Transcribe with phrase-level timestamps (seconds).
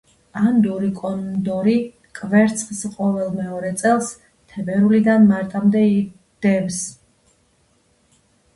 [0.39, 1.75] ანდური კონდორი
[2.19, 4.09] კვერცხს ყოველ მეორე წელს,
[4.55, 5.87] თებერვლიდან მარტამდე
[6.47, 6.83] დებს.